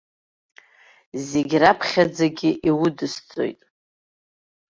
Зегь 1.27 1.55
раԥхьаӡагьы 1.61 2.51
иудысҵоит. 2.69 3.61